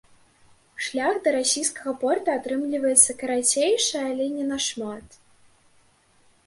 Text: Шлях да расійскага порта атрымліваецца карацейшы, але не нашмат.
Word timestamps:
Шлях 0.85 1.19
да 1.27 1.33
расійскага 1.35 1.93
порта 2.05 2.29
атрымліваецца 2.41 3.11
карацейшы, 3.21 3.97
але 4.13 4.25
не 4.41 4.45
нашмат. 4.55 5.07